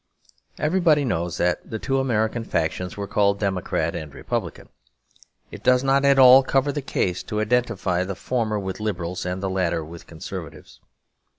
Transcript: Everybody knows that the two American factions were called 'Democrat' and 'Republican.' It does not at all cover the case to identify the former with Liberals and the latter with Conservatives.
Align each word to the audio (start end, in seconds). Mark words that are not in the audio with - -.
Everybody 0.57 1.05
knows 1.05 1.37
that 1.37 1.69
the 1.69 1.77
two 1.77 1.99
American 1.99 2.43
factions 2.43 2.97
were 2.97 3.05
called 3.05 3.37
'Democrat' 3.37 3.93
and 3.95 4.11
'Republican.' 4.11 4.69
It 5.51 5.61
does 5.61 5.83
not 5.83 6.03
at 6.05 6.17
all 6.17 6.41
cover 6.41 6.71
the 6.71 6.81
case 6.81 7.21
to 7.21 7.39
identify 7.39 8.03
the 8.03 8.15
former 8.15 8.57
with 8.57 8.79
Liberals 8.79 9.27
and 9.27 9.43
the 9.43 9.47
latter 9.51 9.85
with 9.85 10.07
Conservatives. 10.07 10.79